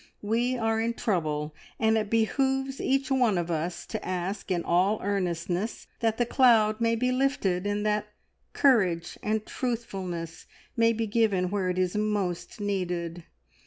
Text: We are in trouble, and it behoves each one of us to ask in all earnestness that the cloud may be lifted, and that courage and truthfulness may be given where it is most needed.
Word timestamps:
We 0.23 0.57
are 0.57 0.79
in 0.81 0.95
trouble, 0.95 1.53
and 1.79 1.95
it 1.95 2.09
behoves 2.09 2.81
each 2.81 3.11
one 3.11 3.37
of 3.37 3.51
us 3.51 3.85
to 3.85 4.03
ask 4.03 4.49
in 4.49 4.63
all 4.63 4.99
earnestness 5.03 5.85
that 5.99 6.17
the 6.17 6.25
cloud 6.25 6.81
may 6.81 6.95
be 6.95 7.11
lifted, 7.11 7.67
and 7.67 7.85
that 7.85 8.07
courage 8.51 9.19
and 9.21 9.45
truthfulness 9.45 10.47
may 10.75 10.91
be 10.91 11.05
given 11.05 11.51
where 11.51 11.69
it 11.69 11.77
is 11.77 11.95
most 11.95 12.59
needed. 12.59 13.25